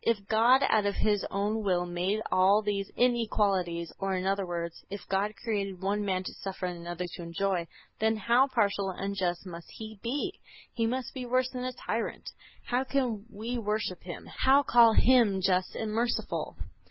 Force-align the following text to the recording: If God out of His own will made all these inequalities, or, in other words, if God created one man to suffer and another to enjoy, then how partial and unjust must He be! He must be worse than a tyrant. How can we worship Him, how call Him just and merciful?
If 0.03 0.17
God 0.27 0.63
out 0.67 0.87
of 0.87 0.95
His 0.95 1.23
own 1.29 1.61
will 1.63 1.85
made 1.85 2.21
all 2.31 2.63
these 2.63 2.89
inequalities, 2.97 3.93
or, 3.99 4.15
in 4.15 4.25
other 4.25 4.47
words, 4.47 4.83
if 4.89 5.07
God 5.07 5.35
created 5.35 5.79
one 5.79 6.03
man 6.03 6.23
to 6.23 6.33
suffer 6.33 6.65
and 6.65 6.79
another 6.79 7.05
to 7.05 7.21
enjoy, 7.21 7.67
then 7.99 8.17
how 8.17 8.47
partial 8.47 8.89
and 8.89 8.99
unjust 8.99 9.45
must 9.45 9.67
He 9.69 9.99
be! 10.01 10.39
He 10.73 10.87
must 10.87 11.13
be 11.13 11.27
worse 11.27 11.51
than 11.51 11.65
a 11.65 11.73
tyrant. 11.73 12.31
How 12.63 12.83
can 12.83 13.25
we 13.31 13.59
worship 13.59 14.01
Him, 14.01 14.25
how 14.25 14.63
call 14.63 14.93
Him 14.93 15.39
just 15.39 15.75
and 15.75 15.91
merciful? 15.93 16.57